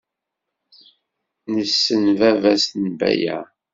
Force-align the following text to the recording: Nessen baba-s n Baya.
Nessen 1.53 2.03
baba-s 2.19 2.65
n 2.83 2.85
Baya. 2.99 3.39